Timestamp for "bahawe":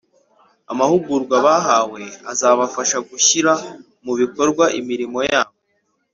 1.45-2.01